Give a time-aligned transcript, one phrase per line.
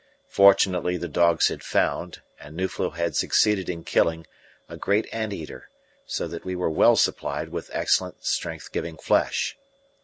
[0.31, 4.25] Fortunately the dogs had found, and Nuflo had succeeded in killing,
[4.67, 5.69] a great ant eater,
[6.07, 9.55] so that we were well supplied with excellent, strength giving flesh.